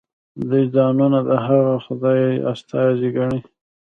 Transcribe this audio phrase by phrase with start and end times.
[0.49, 2.21] دوی ځانونه د هغه خدای
[2.53, 3.39] استازي ګڼي.